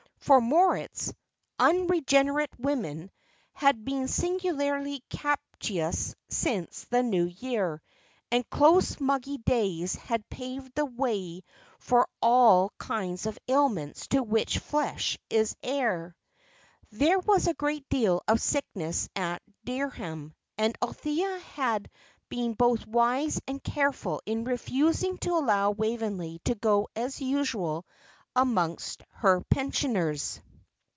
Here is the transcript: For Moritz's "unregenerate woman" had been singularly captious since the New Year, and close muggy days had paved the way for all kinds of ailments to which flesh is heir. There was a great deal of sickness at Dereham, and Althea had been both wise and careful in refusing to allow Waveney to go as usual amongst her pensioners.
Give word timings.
For 0.21 0.39
Moritz's 0.39 1.15
"unregenerate 1.57 2.51
woman" 2.59 3.09
had 3.53 3.83
been 3.83 4.07
singularly 4.07 5.03
captious 5.09 6.13
since 6.29 6.85
the 6.91 7.01
New 7.01 7.25
Year, 7.25 7.81
and 8.31 8.47
close 8.51 8.99
muggy 8.99 9.39
days 9.39 9.95
had 9.95 10.29
paved 10.29 10.75
the 10.75 10.85
way 10.85 11.41
for 11.79 12.07
all 12.21 12.71
kinds 12.77 13.25
of 13.25 13.39
ailments 13.47 14.07
to 14.09 14.21
which 14.21 14.59
flesh 14.59 15.17
is 15.31 15.55
heir. 15.63 16.15
There 16.91 17.17
was 17.17 17.47
a 17.47 17.55
great 17.55 17.89
deal 17.89 18.21
of 18.27 18.39
sickness 18.39 19.09
at 19.15 19.41
Dereham, 19.65 20.35
and 20.55 20.77
Althea 20.83 21.39
had 21.55 21.89
been 22.29 22.53
both 22.53 22.85
wise 22.85 23.41
and 23.47 23.61
careful 23.63 24.21
in 24.27 24.43
refusing 24.43 25.17
to 25.17 25.31
allow 25.31 25.71
Waveney 25.71 26.37
to 26.45 26.53
go 26.53 26.89
as 26.95 27.19
usual 27.19 27.87
amongst 28.33 29.03
her 29.09 29.41
pensioners. 29.49 30.39